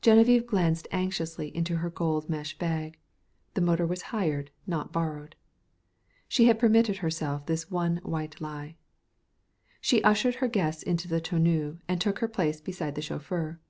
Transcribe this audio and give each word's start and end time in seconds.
Geneviève 0.00 0.46
glanced 0.46 0.88
anxiously 0.92 1.54
into 1.54 1.76
her 1.76 1.90
gold 1.90 2.26
mesh 2.26 2.56
bag. 2.56 2.96
The 3.52 3.60
motor 3.60 3.86
was 3.86 4.00
hired, 4.16 4.50
not 4.66 4.92
borrowed. 4.94 5.36
She 6.26 6.46
had 6.46 6.58
permitted 6.58 6.96
herself 6.96 7.44
this 7.44 7.70
one 7.70 7.98
white 8.02 8.40
lie. 8.40 8.76
She 9.82 10.02
ushered 10.02 10.36
her 10.36 10.48
guests 10.48 10.82
into 10.82 11.06
the 11.06 11.20
tonneau 11.20 11.80
and 11.86 12.00
took 12.00 12.20
her 12.20 12.28
place 12.28 12.62
beside 12.62 12.94
the 12.94 13.02
chauffeur. 13.02 13.60